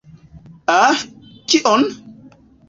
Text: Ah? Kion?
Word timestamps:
Ah? 0.75 0.97
Kion? 1.47 1.83